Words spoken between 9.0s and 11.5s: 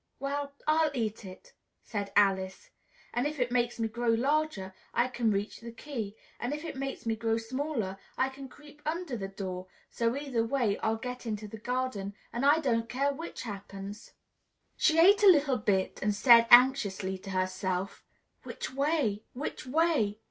the door: so either way I'll get into